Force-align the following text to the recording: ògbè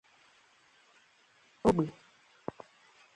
ògbè 1.67 1.85